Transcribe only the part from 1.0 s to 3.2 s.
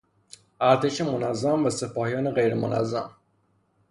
منظم و سپاهیان غیر منظم